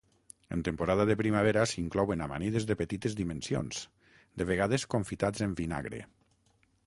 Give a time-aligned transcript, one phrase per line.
[0.55, 3.83] En temporada de primavera s'inclouen amanides de petites dimensions,
[4.41, 6.01] de vegades confitats en vinagre.